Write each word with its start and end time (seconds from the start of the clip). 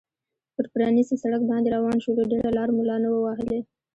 پر 0.55 0.65
پرانیستي 0.73 1.15
سړک 1.23 1.41
باندې 1.51 1.69
روان 1.77 1.97
شولو، 2.03 2.29
ډېره 2.31 2.49
لار 2.57 2.69
مو 2.75 2.81
لا 2.89 2.95
نه 3.03 3.09
وه 3.11 3.19
وهلې. 3.23 3.59